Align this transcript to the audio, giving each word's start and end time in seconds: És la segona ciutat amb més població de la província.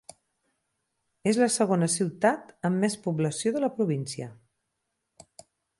És 1.31 1.39
la 1.43 1.49
segona 1.57 1.89
ciutat 1.97 2.49
amb 2.71 2.83
més 2.85 2.97
població 3.05 3.55
de 3.57 3.65
la 3.69 3.73
província. 3.79 4.31